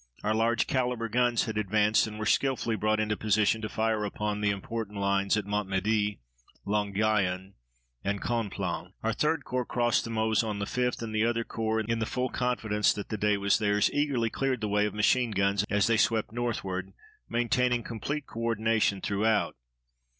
Our 0.23 0.33
large 0.33 0.65
calibre 0.65 1.11
guns 1.11 1.43
had 1.43 1.59
advanced 1.59 2.07
and 2.07 2.17
were 2.17 2.25
skillfully 2.25 2.75
brought 2.75 2.99
into 2.99 3.15
position 3.15 3.61
to 3.61 3.69
fire 3.69 4.03
upon 4.03 4.41
the 4.41 4.49
important 4.49 4.97
lines 4.97 5.37
at 5.37 5.45
Montmedy, 5.45 6.17
Longuyon, 6.65 7.53
and 8.03 8.19
Conflans. 8.19 8.93
Our 9.03 9.13
3d 9.13 9.43
Corps 9.43 9.63
crossed 9.63 10.03
the 10.03 10.09
Meuse 10.09 10.41
on 10.43 10.57
the 10.57 10.65
5th, 10.65 11.03
and 11.03 11.13
the 11.13 11.23
other 11.27 11.43
corps, 11.43 11.81
in 11.81 11.99
the 11.99 12.07
full 12.07 12.29
confidence 12.29 12.93
that 12.93 13.09
the 13.09 13.15
day 13.17 13.37
was 13.37 13.59
theirs, 13.59 13.91
eagerly 13.93 14.31
cleared 14.31 14.61
the 14.61 14.67
way 14.67 14.87
of 14.87 14.95
machine 14.95 15.29
guns 15.29 15.63
as 15.69 15.85
they 15.85 15.97
swept 15.97 16.31
northward, 16.31 16.93
maintaining 17.29 17.83
complete 17.83 18.25
co 18.25 18.39
ordination 18.39 19.01
throughout. 19.01 19.55